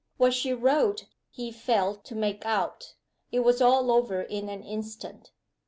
What 0.17 0.33
she 0.33 0.51
wrote 0.51 1.05
he 1.29 1.51
failed 1.51 2.03
to 2.05 2.15
make 2.15 2.43
out. 2.43 2.95
It 3.31 3.41
was 3.41 3.61
all 3.61 3.91
over 3.91 4.23
in 4.23 4.49
an 4.49 4.63
instant. 4.63 5.29